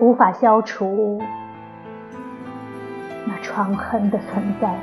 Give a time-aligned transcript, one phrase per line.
[0.00, 1.20] 无法消除
[3.26, 4.74] 那创痕的存在，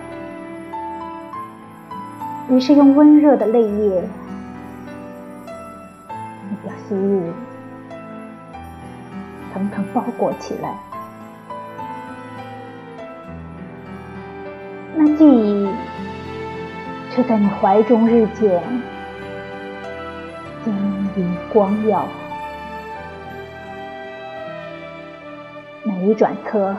[2.49, 4.07] 于是用温热的泪液，
[6.63, 7.34] 将昔日
[9.52, 10.76] 层层包裹起来。
[14.95, 15.68] 那记忆
[17.09, 18.62] 却在你怀中日渐
[20.63, 20.73] 晶
[21.15, 22.07] 莹光耀。
[26.08, 26.74] 每一转侧，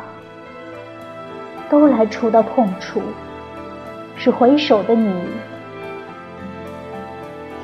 [1.68, 3.02] 都来触到痛处，
[4.16, 5.22] 使回首的你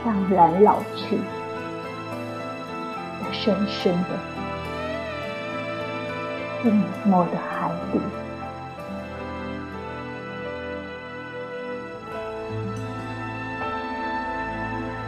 [0.05, 1.17] 怅然老去，
[3.19, 4.11] 在深深的、
[6.63, 7.99] 静默的海底。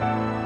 [0.00, 0.45] 我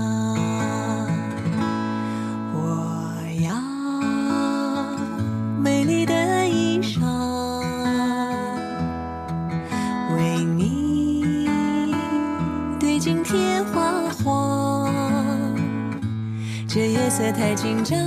[17.11, 17.99] 色太紧张，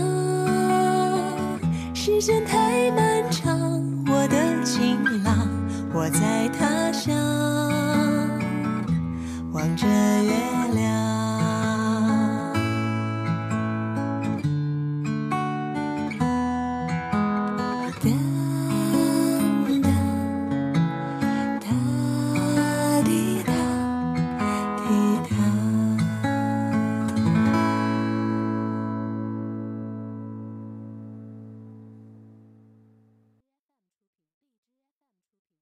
[1.92, 3.73] 时间太漫长。